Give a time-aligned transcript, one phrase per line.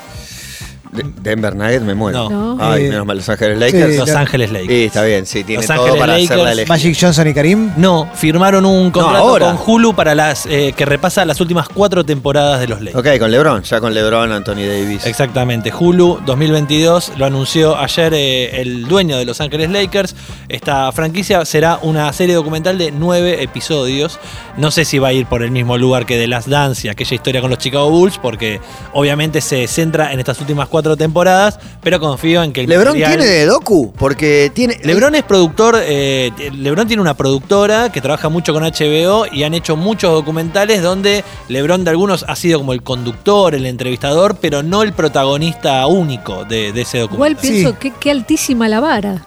[0.92, 2.28] De- Denver Nuggets me muero.
[2.30, 2.54] No.
[2.56, 2.64] No.
[2.64, 3.92] Ay, Eh, menos mal, Los Ángeles Lakers.
[3.92, 4.68] sí, Los Ángeles Lakers.
[4.72, 6.68] Sí, está bien, sí, tiene Los todo Ángeles para hacerla Lakers, elegir.
[6.68, 7.70] Magic Johnson y Karim.
[7.78, 9.46] No, firmaron un contrato ahora.
[9.46, 12.96] con Hulu para las eh, que repasa las últimas cuatro temporadas de los Lakers.
[13.14, 15.06] Ok, con LeBron, ya con LeBron, Anthony Davis.
[15.06, 20.14] Exactamente, Hulu 2022 lo anunció ayer eh, el dueño de Los Ángeles Lakers.
[20.48, 24.18] Esta franquicia será una serie documental de nueve episodios.
[24.58, 26.90] No sé si va a ir por el mismo lugar que The Last Dance y
[26.90, 28.60] aquella historia con los Chicago Bulls, porque
[28.92, 33.18] obviamente se centra en estas últimas cuatro temporadas, pero confío en que el ¿LeBron material-
[33.18, 33.92] tiene de docu?
[33.98, 34.78] Porque tiene...
[34.82, 39.54] LeBron es productor, eh, LeBron tiene una productora que trabaja mucho con HBO y han
[39.54, 44.62] hecho muchos documentales donde LeBron de algunos ha sido como el conductor, el entrevistador, pero
[44.62, 47.40] no el protagonista único de, de ese Igual documental.
[47.42, 47.76] pienso Sí.
[47.80, 49.24] que qué altísima la vara.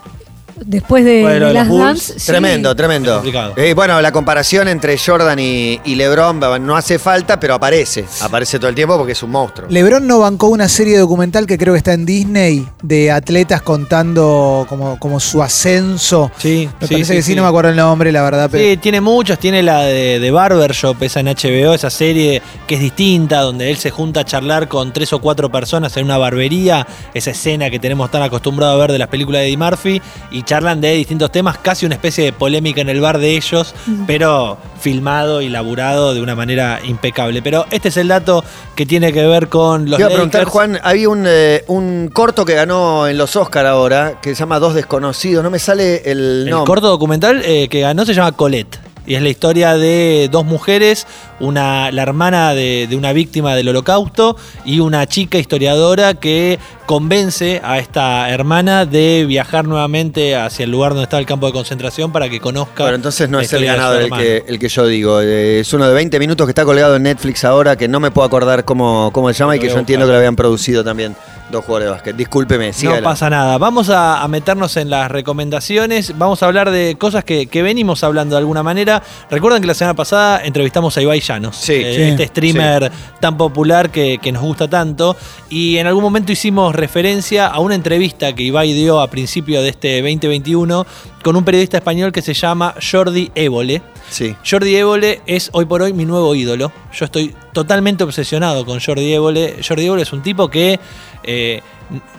[0.64, 2.18] Después de, Bueno, de de las los Bulls, Dance.
[2.20, 2.26] sí.
[2.26, 3.22] Tremendo, tremendo.
[3.56, 8.04] Eh, bueno, la comparación entre Jordan y, y LeBron no hace falta, pero aparece.
[8.22, 9.68] Aparece todo el tiempo porque es un monstruo.
[9.70, 14.66] Lebron no bancó una serie documental que creo que está en Disney de atletas contando
[14.68, 16.30] como, como su ascenso.
[16.38, 17.36] Sí, Me sí, parece sí, que sí, sí.
[17.36, 18.48] no me acuerdo el nombre, la verdad.
[18.50, 22.76] Pero Sí, tiene muchos, tiene la de, de Barbershop, esa en HBO, esa serie que
[22.76, 26.18] es distinta, donde él se junta a charlar con tres o cuatro personas en una
[26.18, 30.02] barbería, esa escena que tenemos tan acostumbrado a ver de las películas de Eddie Murphy,
[30.30, 33.74] y charlan de distintos temas, casi una especie de polémica en el bar de ellos,
[34.06, 37.42] pero filmado y laburado de una manera impecable.
[37.42, 38.42] Pero este es el dato
[38.74, 40.44] que tiene que ver con los Te iba a preguntar.
[40.44, 44.58] Juan, había un, eh, un corto que ganó en los Oscar ahora, que se llama
[44.58, 45.42] Dos Desconocidos.
[45.44, 46.66] No me sale el El nombre.
[46.66, 48.85] corto documental eh, que ganó se llama Colette.
[49.06, 51.06] Y es la historia de dos mujeres,
[51.40, 57.60] una, la hermana de, de una víctima del holocausto y una chica historiadora que convence
[57.64, 62.12] a esta hermana de viajar nuevamente hacia el lugar donde estaba el campo de concentración
[62.12, 62.84] para que conozca.
[62.84, 65.20] Bueno, entonces no es el ganador el que, el que yo digo.
[65.20, 68.10] Eh, Es uno de 20 minutos que está colgado en Netflix ahora, que no me
[68.10, 71.16] puedo acordar cómo, cómo se llama y que yo entiendo que lo habían producido también
[71.50, 72.16] dos jugadores de básquet.
[72.16, 73.56] Discúlpeme, siga No pasa nada.
[73.58, 76.16] Vamos a, a meternos en las recomendaciones.
[76.18, 79.02] Vamos a hablar de cosas que, que venimos hablando de alguna manera.
[79.30, 81.72] Recuerden que la semana pasada entrevistamos a Ibai Llanos, Sí.
[81.74, 82.02] eh, Sí.
[82.02, 82.90] este streamer
[83.20, 85.16] tan popular que, que nos gusta tanto.
[85.48, 89.68] Y en algún momento hicimos referencia a una entrevista que Ibai dio a principio de
[89.70, 90.86] este 2021
[91.22, 93.82] con un periodista español que se llama Jordi Évole.
[94.10, 94.34] Sí.
[94.48, 96.70] Jordi Évole es hoy por hoy mi nuevo ídolo.
[96.92, 99.60] Yo estoy totalmente obsesionado con Jordi Évole.
[99.66, 100.78] Jordi Évole es un tipo que,
[101.22, 101.62] eh,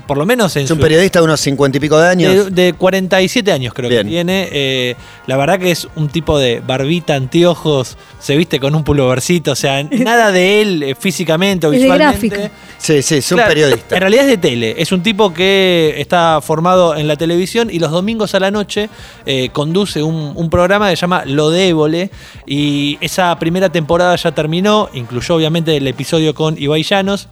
[0.07, 2.45] por lo menos en Es un su- periodista de unos 50 y pico de años.
[2.53, 4.03] de, de 47 años creo Bien.
[4.03, 4.47] que tiene.
[4.51, 4.95] Eh,
[5.25, 9.55] la verdad que es un tipo de barbita, anteojos, se viste con un pullovercito, o
[9.55, 12.27] sea, nada de él eh, físicamente o Es de visualmente.
[12.29, 12.51] gráfica.
[12.77, 13.95] Sí, sí, es un Claro, periodista.
[13.95, 14.75] En realidad es de tele.
[14.77, 18.89] Es un tipo que está formado en la televisión y los domingos a la noche
[19.25, 22.11] eh, conduce un, un programa que se llama Lo de Évole.
[22.45, 24.89] Y esa primera temporada ya terminó.
[24.93, 27.27] Incluyó obviamente el episodio con Ibai Llanos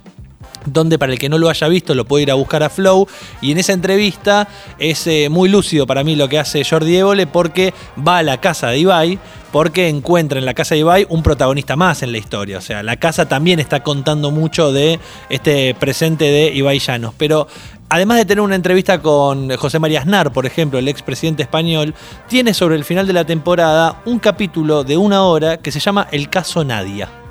[0.66, 3.08] donde para el que no lo haya visto lo puede ir a buscar a Flow.
[3.42, 4.48] Y en esa entrevista
[4.80, 7.74] es eh, muy lúcido para mí lo que hace Jordi Évole porque
[8.06, 9.20] va a la casa de Ibai,
[9.52, 12.58] porque encuentra en la casa de Ibai un protagonista más en la historia.
[12.58, 15.00] O sea, la casa también está contando mucho de
[15.30, 17.14] este presente de Ibai Llanos.
[17.18, 17.48] Pero
[17.90, 21.94] además de tener una entrevista con José María Aznar, por ejemplo, el expresidente español,
[22.28, 26.08] tiene sobre el final de la temporada un capítulo de una hora que se llama
[26.12, 27.25] El caso Nadia.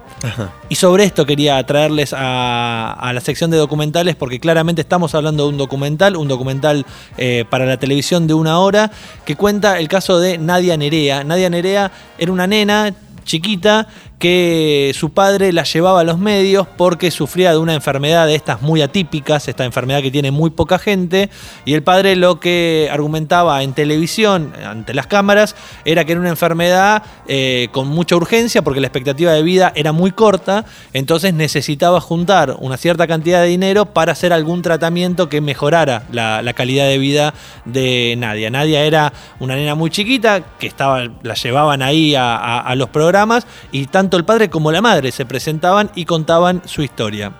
[0.68, 5.50] Y sobre esto quería traerles a, la sección de documentales porque claramente estamos hablando de
[5.50, 6.86] un documental, un documental
[7.16, 8.90] eh, para la televisión de una hora
[9.24, 11.24] que cuenta el caso de Nadia Nerea.
[11.24, 13.88] Nadia Nerea era una nena chiquita
[14.24, 18.62] que su padre la llevaba a los medios porque sufría de una enfermedad de estas
[18.62, 21.28] muy atípicas, esta enfermedad que tiene muy poca gente,
[21.66, 25.54] y el padre lo que argumentaba en televisión, ante las cámaras,
[25.84, 29.92] era que era una enfermedad eh, con mucha urgencia porque la expectativa de vida era
[29.92, 30.64] muy corta,
[30.94, 36.50] entonces necesitaba juntar una cierta cantidad de dinero para hacer algún tratamiento que mejorara la,
[36.54, 37.34] calidad de vida
[37.66, 38.48] de Nadia.
[38.48, 43.84] Nadia era una nena muy chiquita que estaba, la llevaban ahí a los programas y
[43.84, 47.32] tanto el padre como la madre se presentaban y contaban su historia.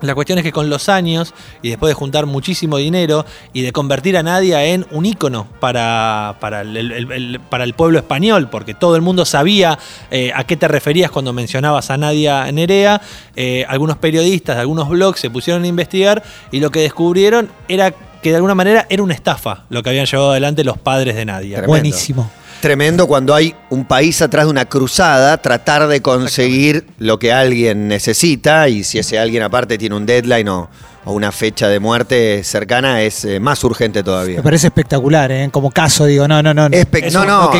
[0.00, 3.72] La cuestión es que con los años, y después de juntar muchísimo dinero y de
[3.72, 8.48] convertir a Nadia en un ícono para, para, el, el- el- para el pueblo español,
[8.48, 9.76] porque todo el mundo sabía
[10.12, 13.00] eh, a qué te referías cuando mencionabas a Nadia Nerea,
[13.34, 16.22] eh, algunos periodistas de algunos blogs se pusieron a investigar
[16.52, 17.90] y lo que descubrieron era
[18.22, 21.24] que de alguna manera era una estafa lo que habían llevado adelante los padres de
[21.24, 21.56] Nadia.
[21.56, 21.70] Tremendo.
[21.72, 22.30] Buenísimo.
[22.60, 27.86] Tremendo cuando hay un país atrás de una cruzada, tratar de conseguir lo que alguien
[27.86, 30.68] necesita y si ese alguien aparte tiene un deadline o,
[31.04, 34.38] o una fecha de muerte cercana es eh, más urgente todavía.
[34.38, 35.48] Me parece espectacular, ¿eh?
[35.52, 36.68] Como caso, digo, no, no, no.
[36.70, 37.58] Espe- no, un- no, qué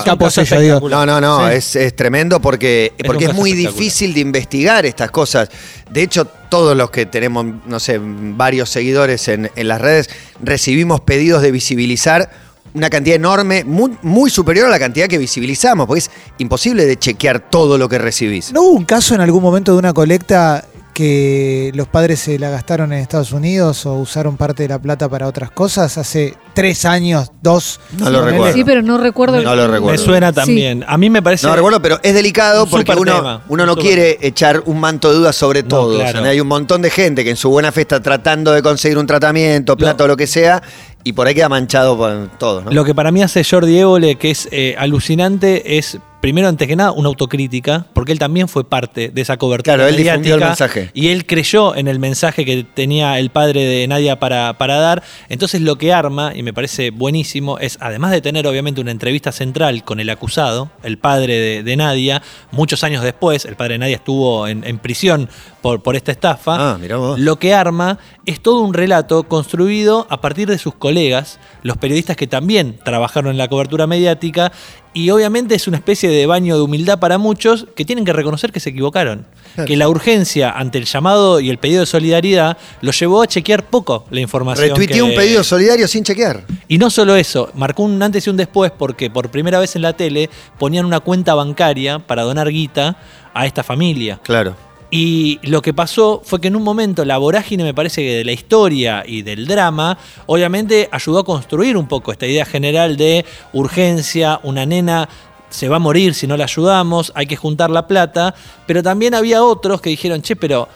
[0.59, 0.89] digo.
[0.89, 1.55] No, no, no, Sí.
[1.55, 5.49] es, es tremendo porque, Es porque es muy difícil de investigar estas cosas.
[5.89, 10.11] De hecho, todos los que tenemos, no sé, varios seguidores en, en las redes,
[10.43, 15.87] recibimos pedidos de visibilizar una cantidad enorme, muy, muy superior a la cantidad que visibilizamos,
[15.87, 18.53] porque es imposible de chequear todo lo que recibís.
[18.53, 22.51] ¿No hubo un caso en algún momento de una colecta que los padres se la
[22.51, 25.97] gastaron en Estados Unidos o usaron parte de la plata para otras cosas?
[25.97, 27.79] Hace tres años, dos.
[27.97, 28.53] No lo recuerdo.
[28.53, 29.41] Sí, pero no recuerdo.
[29.41, 29.93] No lo recuerdo.
[29.93, 30.85] Me suena también.
[30.89, 31.47] A mí me parece...
[31.47, 34.81] No recuerdo, pero es delicado un porque uno, tema, uno un no quiere echar un
[34.81, 35.99] manto de dudas sobre No, todo.
[36.01, 36.25] claro.
[36.25, 39.07] hay un montón de gente que en su buena fe está tratando de conseguir un
[39.07, 40.61] tratamiento, plata o lo que sea,
[41.05, 42.63] y por ahí queda manchado por todo.
[42.63, 42.71] ¿no?
[42.71, 46.75] Lo que para mí hace Jordi Évole, que es eh, alucinante, es primero antes que
[46.77, 50.41] nada una autocrítica, porque él también fue parte de esa cobertura Claro, él difundió el
[50.41, 50.91] mensaje.
[50.93, 55.03] y él creyó en el mensaje que tenía el padre de Nadia para, para dar.
[55.29, 59.33] Entonces lo que arma, y me parece buenísimo, es además de tener obviamente una entrevista
[59.33, 63.79] central con el acusado, el padre de, de Nadia, muchos años después, el padre de
[63.79, 65.29] Nadia estuvo en, en prisión
[65.61, 66.73] por, por esta estafa.
[66.73, 67.19] Ah, mirá vos.
[67.19, 72.17] Lo que arma es todo un relato construido a partir de sus colegas, los periodistas
[72.17, 74.53] que también trabajaron en la cobertura mediática,
[74.95, 78.51] y obviamente es una especie de baño de humildad para muchos que tienen que reconocer
[78.53, 79.27] que se equivocaron.
[79.67, 83.65] Que la urgencia ante el llamado y el pedido de solidaridad los llevó a chequear
[83.67, 84.69] poco la información.
[84.69, 86.45] Retuiteó que- un pedido solidario sin chequear.
[86.69, 89.83] y no solo eso, marcó un antes y un después porque por primera vez en
[89.83, 92.97] la tele ponían una cuenta bancaria para donar guita
[93.35, 94.21] a esta familia.
[94.23, 94.55] Claro.
[94.91, 98.25] Y lo que pasó fue que en un momento la vorágine, me parece que de
[98.25, 103.27] la historia y del drama, obviamente ayudó a construir un poco esta idea general de
[103.53, 105.09] urgencia, una nena
[105.51, 108.35] se va a morir si no la ayudamos, hay que juntar la plata,
[108.67, 110.69] pero también había otros que dijeron, che, pero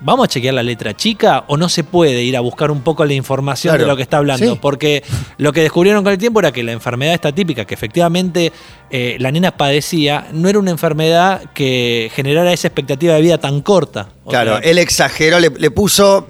[0.00, 3.04] ¿vamos a chequear la letra chica o no se puede ir a buscar un poco
[3.04, 3.84] la información Claro.
[3.84, 4.52] de lo que está hablando?
[4.54, 4.58] Sí.
[4.60, 5.02] Porque
[5.38, 8.52] lo que descubrieron con el tiempo era que la enfermedad esta típica, que efectivamente
[8.90, 13.60] eh, la nena padecía, no era una enfermedad que generara esa expectativa de vida tan
[13.60, 14.08] corta.
[14.28, 16.26] Claro, sea, él exageró, le, le puso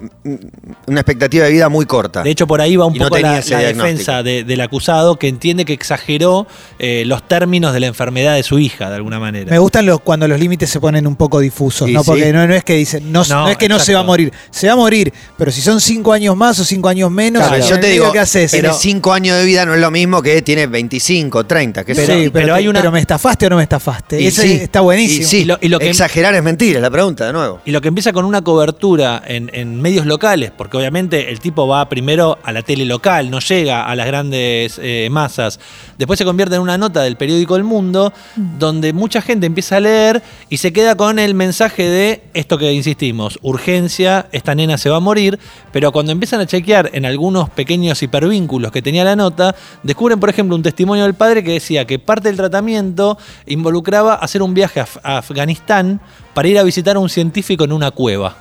[0.87, 2.23] una expectativa de vida muy corta.
[2.23, 5.17] de hecho, por ahí va un Y no poco tenía la, defensa de- del acusado
[5.17, 6.47] que entiende que exageró
[6.79, 9.51] eh, los términos de la enfermedad de su hija, de alguna manera.
[9.51, 12.01] Me gustan los, cuando los límites se ponen un poco difusos, ¿no?
[12.03, 12.05] sí.
[12.09, 14.03] Porque no, no es que dicen, no, No, no es que no se va a
[14.03, 17.41] morir, se va a morir, pero si son cinco años más o cinco años menos,
[17.47, 18.51] Claro, en yo te digo, ¿qué haces?
[18.51, 21.83] Pero- 5 años de vida, no es lo mismo que tiene 25, 30.
[21.83, 24.21] Que pero, sí, pero, pero hay te- una- pero me estafaste o no me estafaste.
[24.21, 25.21] Y Ese sí, está buenísimo.
[25.21, 27.61] Y sí, Y lo- y lo que- exagerar es mentira, es la pregunta de nuevo.
[27.65, 31.67] Y lo que empieza con una cobertura en, en medios locales, porque obviamente el tipo
[31.67, 35.59] va primero a la tele local, no llega a las grandes eh, masas.
[35.97, 39.79] Después se convierte en una nota del periódico El Mundo, donde mucha gente empieza a
[39.81, 44.89] leer y se queda con el mensaje de esto que insistimos, urgencia, esta nena se
[44.89, 45.39] va a morir,
[45.71, 50.29] pero cuando empiezan a chequear en algunos pequeños hipervínculos que tenía la nota, descubren, por
[50.29, 54.79] ejemplo, un testimonio del padre que decía que parte del tratamiento involucraba hacer un viaje
[54.79, 55.99] a Af- a Afganistán
[56.39, 58.33] para ir a visitar a un científico en una cueva.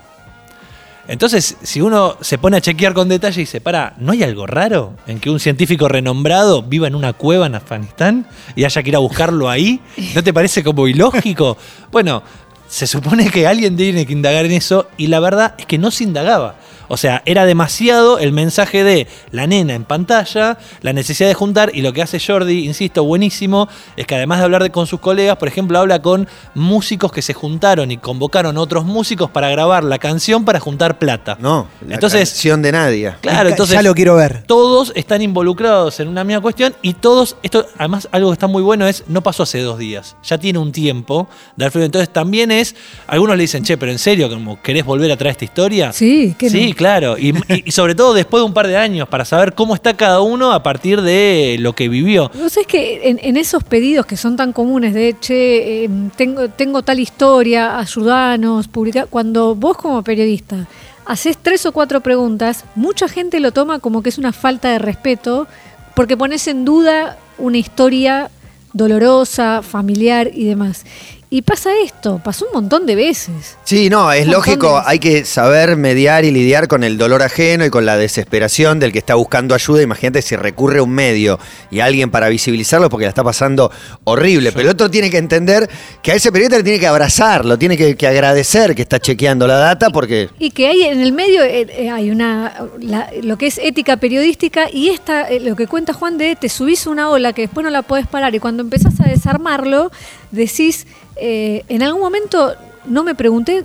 [1.08, 4.46] Entonces, si uno se pone a chequear con detalle y dice, para, ¿no hay algo
[4.46, 8.24] raro en que un científico renombrado viva en una cueva en Afganistán
[8.54, 9.80] y haya que ir a buscarlo ahí?
[10.14, 11.58] ¿No te parece como ilógico?
[11.90, 12.22] Bueno,
[12.68, 15.90] se supone que alguien tiene que indagar en eso y la verdad es que no
[15.90, 16.54] se indagaba.
[16.88, 21.70] O sea, era demasiado el mensaje de la nena en pantalla, la necesidad de juntar
[21.74, 25.00] y lo que hace Jordi, insisto, buenísimo, es que además de hablar de- con sus
[25.00, 29.48] colegas, por ejemplo, habla con músicos que se juntaron y convocaron a otros músicos para
[29.50, 31.36] grabar la canción para juntar plata.
[31.40, 33.18] No, la Entonces, canción de Nadia.
[33.20, 34.42] claro, Ya entonces lo quiero ver.
[34.46, 38.62] todos están involucrados en una misma cuestión y todos, esto además algo que está muy
[38.62, 42.50] bueno es, no pasó hace dos días, ya tiene un tiempo de Alfredo, entonces también
[42.50, 42.74] es,
[43.06, 45.92] algunos le dicen, che, pero en serio, como querés volver a traer esta historia.
[45.92, 46.76] Sí, que Sí, no.
[46.78, 47.34] Claro, y,
[47.72, 50.62] sobre todo después de un par de años para saber cómo está cada uno a
[50.62, 52.30] partir de lo que vivió.
[52.34, 56.48] No sé, es que en, esos pedidos que son tan comunes de, che, eh, tengo,
[56.48, 60.68] tengo tal historia, ayudanos, publicar, cuando vos como periodista
[61.04, 64.78] haces tres o cuatro preguntas, mucha gente lo toma como que es una falta de
[64.78, 65.48] respeto
[65.96, 68.30] porque pones en duda una historia
[68.72, 70.84] dolorosa, familiar y demás.
[71.30, 73.58] Y pasa esto, pasó un montón de veces.
[73.64, 77.70] Sí, no, es lógico, hay que saber mediar y lidiar con el dolor ajeno y
[77.70, 79.82] con la desesperación del que está buscando ayuda.
[79.82, 81.38] Imagínate si recurre a un medio
[81.70, 83.70] y a alguien para visibilizarlo porque la está pasando
[84.04, 84.52] horrible.
[84.52, 85.68] Pero el otro tiene que entender
[86.02, 88.98] que a ese periodista le tiene que abrazar, lo tiene que, que agradecer que está
[88.98, 90.30] chequeando la data porque...
[90.38, 93.98] Y que hay en el medio eh, eh, hay una la- lo que es ética
[93.98, 97.64] periodística y esta eh, lo que cuenta Juan de te subís una ola que después
[97.64, 99.92] no la podés parar y cuando empezás a desarmarlo
[100.30, 100.86] decís
[101.20, 102.54] eh, en algún momento
[102.86, 103.64] no me pregunté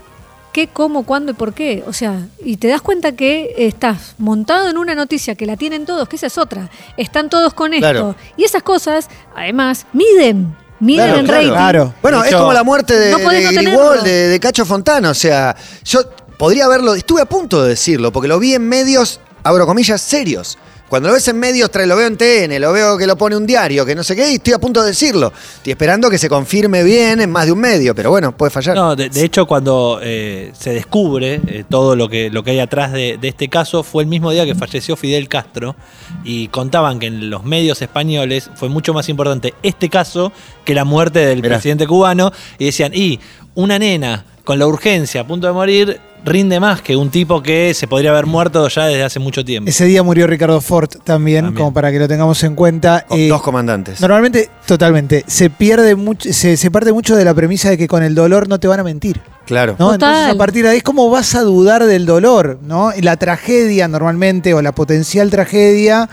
[0.54, 1.84] qué, cómo, cuándo y por qué.
[1.88, 5.86] O sea, y te das cuenta que estás montado en una noticia que la tienen
[5.86, 6.70] todos, que esa es otra.
[6.96, 7.90] Están todos con esto.
[7.90, 8.16] Claro.
[8.38, 10.56] Y esas cosas, además, miden.
[10.80, 11.40] Miden Claro, en claro.
[11.42, 11.54] rating.
[11.54, 11.94] Claro.
[12.02, 13.62] Bueno, es como la muerte de, no de no tenerlo.
[13.62, 15.10] Grigol, de, de Cacho Fontana.
[15.10, 15.56] O sea,
[15.86, 16.02] yo
[16.38, 20.58] podría haberlo, estuve a punto de decirlo, porque lo vi en medios, abro comillas, serios.
[20.90, 23.48] Cuando lo ves en medios, lo veo en TN, lo veo que lo pone un
[23.48, 25.34] diario, que no sé qué, y estoy a punto de decirlo.
[25.56, 28.76] Estoy esperando que se confirme bien en más de un medio, pero bueno, puede fallar.
[28.76, 32.60] No, de, de hecho, cuando eh, se descubre eh, todo lo que, lo que hay
[32.60, 35.76] atrás de, de este caso, fue el mismo día que falleció Fidel Castro
[36.24, 40.32] y contaban que en los medios españoles fue mucho más importante este caso
[40.64, 41.56] que la muerte del Mirá.
[41.56, 43.20] presidente cubano y decían, y
[43.56, 47.74] una nena con la urgencia a punto de morir rinde más que un tipo que
[47.74, 49.70] se podría haber muerto ya desde hace mucho tiempo.
[49.70, 51.54] Ese día murió Ricardo Ford también, También.
[51.66, 53.06] como para que lo tengamos en cuenta.
[53.08, 54.00] Con Eh, dos comandantes.
[54.02, 58.04] Normalmente, totalmente, se pierde mucho, se, se parte mucho de la premisa de que con
[58.04, 59.22] el dolor no te van a mentir.
[59.46, 59.72] Claro.
[59.78, 62.60] Entonces, a partir de ahí, ¿cómo vas a dudar del dolor?
[62.64, 62.94] ¿no?
[62.96, 66.08] Y La tragedia normalmente, o la potencial tragedia,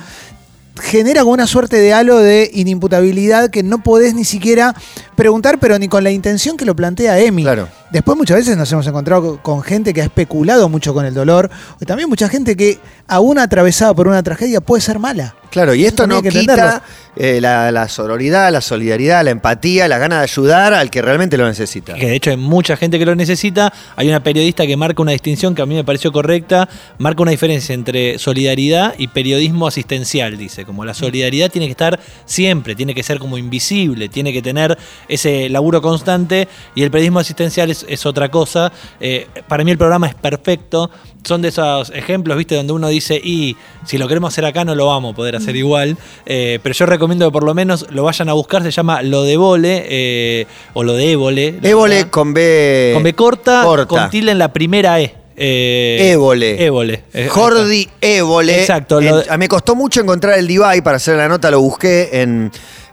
[0.81, 4.75] genera como una suerte de halo de inimputabilidad que no podés ni siquiera
[5.21, 7.43] preguntar, pero ni con la intención que lo plantea Emi.
[7.43, 7.69] Claro.
[7.91, 11.51] Después muchas veces nos hemos encontrado con- gente que ha especulado mucho con el dolor,
[11.81, 15.35] o también mucha gente que, aún atravesada por una tragedia, puede ser mala.
[15.51, 16.81] Claro, y esto no quita
[17.17, 21.37] eh, la, la sororidad, la solidaridad, la empatía, la gana de ayudar al que realmente
[21.37, 21.95] lo necesita.
[21.95, 23.73] que de hecho hay mucha gente que lo necesita.
[23.97, 27.33] Hay una periodista que marca una distinción que a mí me pareció correcta, marca una
[27.33, 30.65] diferencia entre solidaridad y periodismo asistencial, dice.
[30.65, 34.79] Como la solidaridad tiene que estar siempre, tiene que ser como invisible, tiene que tener
[35.11, 38.73] ese laburo constante y el periodismo asistencial es, es otra cosa.
[39.01, 40.91] Eh, para mí el programa es perfecto.
[41.25, 44.75] Son de esos ejemplos, viste, donde uno dice, y si lo queremos hacer acá no
[44.75, 45.99] lo vamos a poder hacer igual.
[46.25, 49.25] Eh, pero yo recomiendo que por lo menos lo vayan a buscar, se llama Lo
[49.25, 51.59] de Vole, eh, o Lo de Évole.
[51.63, 52.11] Évole verdad.
[52.11, 52.91] con B.
[52.95, 53.87] Con B corta, corta.
[53.87, 55.15] con tilde en la primera E.
[55.43, 56.63] Eh, Évole.
[56.65, 57.05] Évole.
[57.29, 58.61] Jordi Évole.
[58.61, 61.51] Exacto, En- lo de- a- me costó mucho encontrar el Divide para hacer la nota,
[61.51, 62.51] lo busqué en,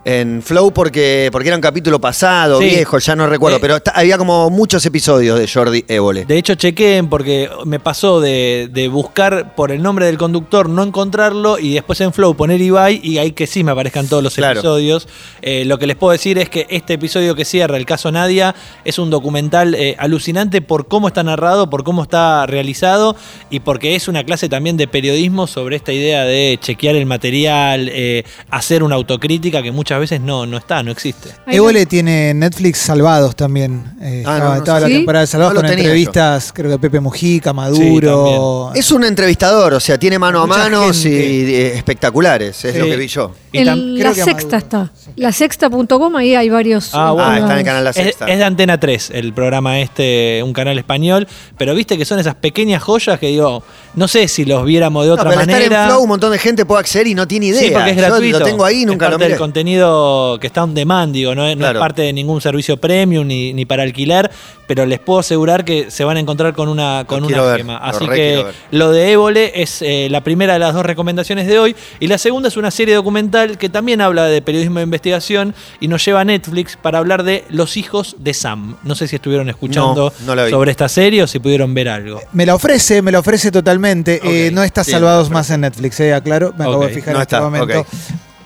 [0.07, 2.65] en Flow porque, porque era un capítulo pasado, Sí.
[2.69, 6.23] viejo, ya no recuerdo, Eh, pero está- había como muchos episodios de Jordi Évole.
[6.23, 10.83] De hecho, chequeen porque me pasó de, de buscar por el nombre del conductor, no
[10.83, 14.33] encontrarlo y después en Flow poner Ibai y ahí que sí me aparezcan todos los
[14.35, 14.61] Claro.
[14.61, 15.09] episodios.
[15.41, 18.55] Eh, lo que les puedo decir es que este episodio que cierra el caso Nadia
[18.85, 23.17] es un documental eh, alucinante por cómo está narrado, por cómo está realizado
[23.49, 27.91] y porque es una clase también de periodismo sobre esta idea de chequear el material,
[28.49, 31.29] hacer una autocrítica que muchas veces no, no está, no existe.
[31.47, 33.83] Évole tiene Netflix Salvados también.
[34.01, 36.51] Eh, Ah, estaba no, no toda la temporada de Salvados No lo con tenía entrevistas,
[36.53, 38.71] creo que Pepe Mujica, Maduro.
[38.75, 42.85] Es un entrevistador, o sea, tiene mano a Mucha mano y eh, espectaculares, es lo
[42.85, 43.31] que vi yo.
[43.51, 44.57] Y tam- En creo la que a sexta Maduro.
[44.57, 45.11] está.
[45.15, 46.89] La sexta.com, ahí hay varios.
[46.93, 47.29] Ah, bueno.
[47.29, 48.25] Ah, está en el canal La Es, Sexta.
[48.27, 51.27] es de Antena 3 el programa este, un canal español,
[51.57, 53.63] pero viste que son esas pequeñas joyas que digo,
[53.95, 55.83] no sé si los viéramos de No, otra pero al estar manera.
[55.85, 57.61] en Flow un montón de gente puede acceder y no tiene idea.
[57.61, 58.39] Sí, porque es Yo gratuito.
[58.39, 59.29] lo tengo ahí, nunca es lo miré.
[59.29, 59.87] del contenido
[60.39, 61.79] que está on demand, digo, no, es, no es Claro.
[61.79, 64.32] parte de ningún servicio premium ni, ni para alquilar,
[64.67, 67.65] pero les puedo asegurar que se van a encontrar con una, con Lo una ver,
[67.82, 71.75] Así que lo de Évole es eh, la primera de las dos recomendaciones de hoy.
[72.00, 75.88] Y la segunda es una serie documental que también habla de periodismo de investigación y
[75.88, 78.77] nos lleva a Netflix para hablar de Los hijos de Sam.
[78.84, 82.22] No sé si estuvieron escuchando No, no sobre esta serie o si pudieron ver algo.
[82.34, 84.20] Me la ofrece, me la ofrece totalmente.
[84.24, 86.53] Eh, no está sí, Salvados más en Netflix, eh, aclaro.
[86.58, 87.86] Me acabo de fijar no en este momento.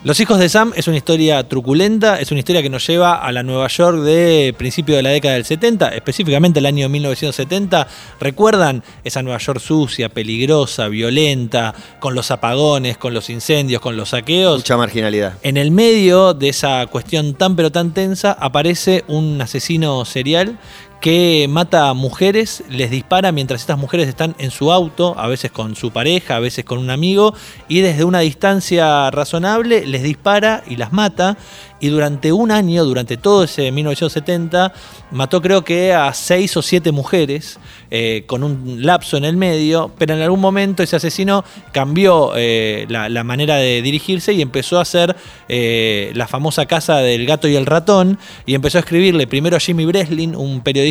[0.04, 3.32] Los hijos de Sam es una historia truculenta, es una historia que nos lleva a
[3.32, 7.88] la Nueva York de principio de la década del 70, específicamente el año 1970.
[8.20, 14.10] ¿Recuerdan esa Nueva York sucia, peligrosa, violenta, con los apagones, con los incendios, con los
[14.10, 14.62] saqueos?
[14.62, 15.34] Mucha marginalidad.
[15.44, 20.58] En el medio de esa cuestión tan pero tan tensa aparece un asesino serial
[21.02, 25.52] que mata a mujeres, les dispara mientras estas mujeres están en su auto, a veces
[25.52, 27.34] con su pareja, a veces con un amigo,
[27.68, 31.38] y desde una distancia razonable les dispara y las mata.
[31.84, 34.72] y durante un año, durante todo ese 1970,
[35.10, 39.92] mató creo que a seis o siete mujeres, eh, con un lapso en el medio,
[39.98, 44.84] pero en algún momento ese asesino cambió eh, la, manera de dirigirse y empezó a
[44.84, 45.16] hacer
[45.50, 49.60] eh, la famosa casa del gato y el ratón, y empezó a escribirle primero a
[49.60, 50.91] Jimmy Breslin, un periodista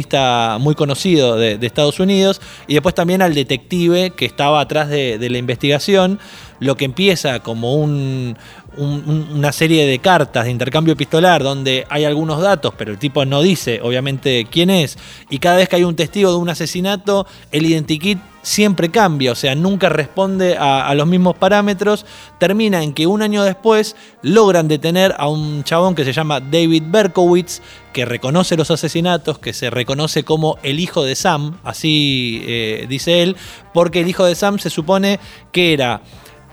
[0.61, 5.39] muy conocido de, Estados Unidos, y después también al detective que estaba atrás de, la
[5.39, 6.19] investigación,
[6.59, 8.37] lo que empieza como un-
[8.77, 13.43] una serie de cartas de intercambio epistolar donde hay algunos datos, pero el tipo no
[13.43, 14.97] dice obviamente quién es,
[15.29, 19.35] y cada vez que hay un testigo de un asesinato, el identikit siempre cambia, o
[19.35, 22.07] sea, nunca responde a, los mismos parámetros,
[22.39, 26.85] termina en que un año después logran detener a un chabón que se llama David
[26.87, 27.61] Berkowitz,
[27.93, 33.23] que reconoce los asesinatos, que se reconoce como el hijo de Sam, así eh, dice
[33.23, 33.37] él,
[33.75, 35.21] porque el hijo de Sam se supone
[35.53, 36.01] que era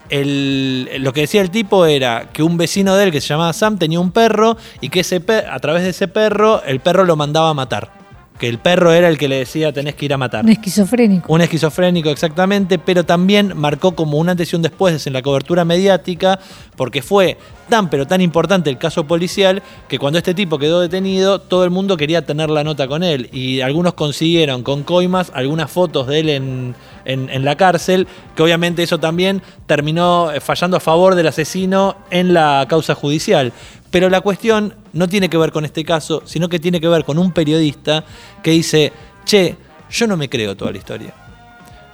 [0.10, 3.54] el- lo que decía el tipo era que un vecino de él que se llamaba
[3.54, 7.16] Sam tenía un perro y que ese a través de ese perro el perro lo
[7.16, 8.07] mandaba a matar.
[8.40, 10.44] Que el perro era el que le decía tenés que ir a matar.
[10.46, 11.34] Un esquizofrénico.
[11.34, 15.66] Un esquizofrénico exactamente, pero también marcó como un antes y un después en la cobertura
[15.66, 16.40] mediática,
[16.76, 17.38] porque fue
[17.70, 21.70] tan pero tan importante el caso policial que cuando este tipo quedó detenido, todo el
[21.72, 23.30] mundo quería tener la nota con él.
[23.34, 26.76] Y algunos consiguieron con coimas algunas fotos de él en,
[27.06, 31.98] en- en la cárcel, que obviamente eso también terminó eh, fallando a favor del asesino
[32.12, 33.52] en la causa judicial.
[33.92, 37.06] Pero la cuestión no tiene que ver con este caso, sino que tiene que ver
[37.06, 38.04] con un periodista
[38.44, 38.92] que dice,
[39.26, 39.56] che,
[39.90, 41.14] yo no me creo toda la historia.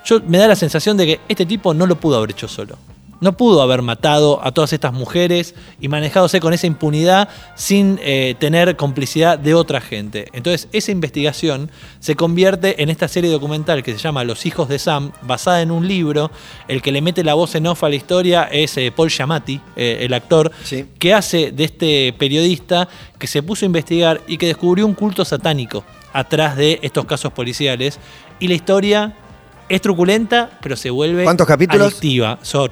[0.05, 2.77] Yo me da la sensación de que este tipo no lo pudo haber hecho solo.
[3.23, 8.35] No pudo haber matado a todas estas mujeres y manejándose con esa impunidad sin eh,
[8.37, 10.27] tener complicidad de otra gente.
[10.33, 14.77] Entonces, esa investigación se convierte en esta serie documental que se llama Los hijos de
[14.77, 16.31] Sam, basada en un libro.
[16.67, 19.61] El que le mete la voz en off a la historia es eh, Paul Giamatti,
[19.77, 20.83] eh, el actor, Sí.
[20.99, 25.23] que hace de este periodista que se puso a investigar y que descubrió un culto
[25.23, 27.99] satánico atrás de estos casos policiales.
[28.41, 29.13] Y la historia
[29.69, 31.87] es truculenta, pero se vuelve ¿Cuántos capítulos?
[31.87, 32.37] adictiva.
[32.41, 32.69] Son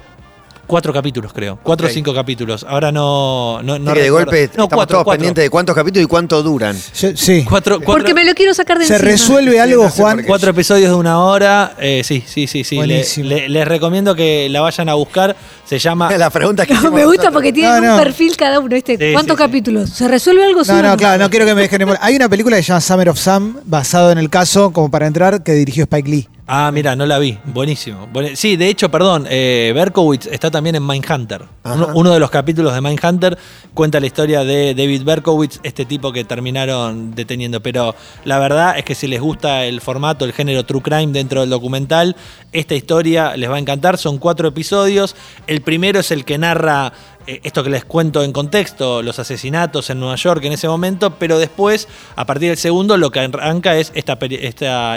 [0.66, 1.58] cuatro capítulos, creo.
[1.62, 2.64] Cuatro o cinco capítulos.
[2.68, 3.60] Ahora no.
[3.62, 5.18] no, de golpe No, estamos cuatro, todos cuatro.
[5.18, 6.76] pendientes de cuántos capítulos y cuánto duran.
[6.98, 7.44] Yo- sí.
[7.48, 9.10] Cuatro, cuatro- Porque me lo quiero sacar de ¿Se encima.
[9.10, 10.22] resuelve Sí, algo, no sé Juan?
[10.26, 11.74] Cuatro episodios de una hora.
[11.78, 12.74] eh, sí, sí, sí, sí.
[12.76, 13.28] Le- Buenísimo.
[13.28, 15.36] le- les recomiendo que la vayan a buscar.
[15.66, 16.10] Se llama.
[16.16, 17.32] La pregunta que me gusta nosotros.
[17.32, 17.94] porque tienen No, no.
[17.96, 18.76] un perfil cada uno.
[18.76, 19.48] Sí, ¿Cuántos sí, sí.
[19.48, 19.90] capítulos?
[19.90, 20.62] ¿Se resuelve algo?
[20.64, 21.82] No, no, claro, no quiero que me dejen.
[22.00, 25.06] Hay una película que se llama Summer of Sam, basado en el caso, como para
[25.06, 26.28] entrar, que dirigió Spike Lee.
[26.46, 27.38] Ah, mira, no la vi.
[27.44, 28.08] Buenísimo.
[28.12, 31.42] Buen- Sí, de hecho, perdón, eh, Berkowitz está también en Mindhunter.
[31.62, 31.74] Ajá.
[31.76, 33.38] Uno, uno de los capítulos de Mindhunter
[33.74, 37.62] cuenta la historia de David Berkowitz, este tipo que terminaron deteniendo.
[37.62, 41.40] Pero la verdad es que si les gusta el formato, el género true crime dentro
[41.42, 42.16] del documental,
[42.50, 43.96] esta historia les va a encantar.
[43.96, 45.14] Son cuatro episodios.
[45.46, 46.92] El primero es el que narra
[47.26, 51.38] esto que les cuento en contexto, los asesinatos en Nueva York en ese momento, pero
[51.38, 54.18] después, a partir del segundo, lo que arranca es esta,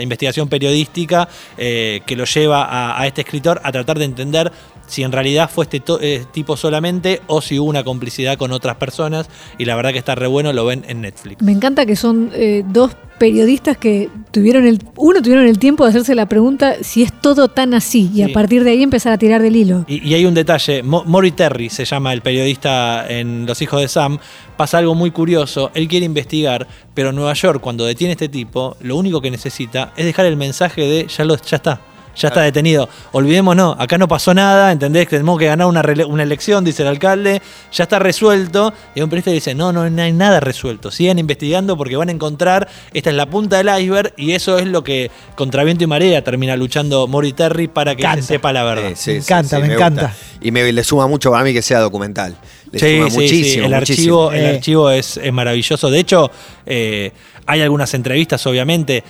[0.02, 4.52] investigación periodística eh, que lo lleva a este escritor a tratar de entender
[4.88, 8.76] si en realidad fue este eh, tipo solamente o si hubo una complicidad con otras
[8.78, 9.28] personas.
[9.58, 11.42] Y la verdad que está re bueno, lo ven en Netflix.
[11.42, 14.80] Me encanta que son eh, dos periodistas que tuvieron el.
[14.98, 18.34] Uno tuvieron el tiempo de hacerse la pregunta si es todo tan así y a
[18.34, 19.86] partir de ahí empezar a tirar del hilo.
[19.88, 23.80] Y, y hay un detalle, Mo- Maury Terry se llama el periodista en Los Hijos
[23.82, 24.20] de Sam,
[24.58, 28.28] pasa algo muy curioso, él quiere investigar, pero en Nueva York cuando detiene a este
[28.30, 31.82] tipo, lo único que necesita es dejar el mensaje de ya, lo, ya está.
[32.16, 32.88] Ya está detenido.
[33.12, 35.06] Olvidémonos, acá no pasó nada, ¿entendés?
[35.06, 38.74] Que tenemos que ganar una, una elección, dice el alcalde, ya está resuelto.
[38.96, 40.92] Y un periodista dice, no, no, no hay nada resuelto.
[40.92, 44.66] Sigan investigando porque van a encontrar, esta es la punta del iceberg y eso es
[44.66, 48.64] lo que contra viento y marea termina luchando Maury Terry para que se sepa la
[48.64, 48.92] verdad.
[48.92, 50.14] Eh, sí, Me encanta, sí, me encanta.
[50.42, 52.36] Y me, le suma mucho para mí que sea documental.
[52.72, 53.44] Le Sí, suma sí, muchísimo.
[53.46, 54.22] sí, El muchísimo.
[54.28, 54.56] archivo, el Eh.
[54.56, 55.90] archivo es, es maravilloso.
[55.90, 56.32] De hecho,
[56.66, 57.12] eh,
[57.46, 59.04] hay algunas entrevistas, obviamente.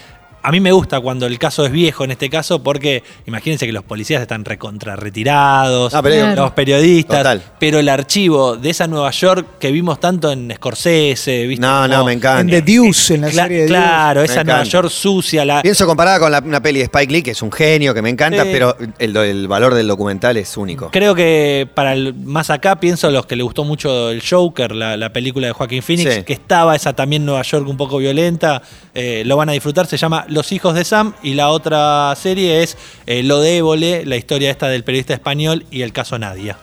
[0.47, 3.71] A mí me gusta cuando el caso es viejo en este caso, porque imagínense que
[3.71, 6.43] los policías están recontra retirados, Ah, pero- Claro.
[6.43, 7.41] los periodistas, Total.
[7.59, 11.61] pero el archivo de esa Nueva York que vimos tanto en Scorsese, ¿viste?
[11.65, 12.41] No, no, me encanta.
[12.41, 14.63] En The Deuce, en la Cla- serie de claro, esa Nueva.
[14.63, 17.51] York sucia, la, Pienso comparada con la- una peli de Spike Lee, que es un
[17.51, 20.89] genio, que me encanta, pero el, el valor del documental es único.
[20.91, 24.95] Creo que para el más acá pienso los que le gustó mucho el Joker, la,
[24.95, 26.23] la película de Joaquín Phoenix, Sí.
[26.23, 28.61] que estaba esa también Nueva York un poco violenta,
[28.93, 32.61] eh, lo van a disfrutar, se llama Los hijos de Sam y la otra serie
[32.61, 33.61] es eh, Lo de
[34.05, 36.57] la historia esta del periodista español y el caso Nadia.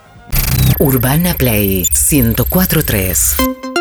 [0.78, 3.71] Urbana Play 1043.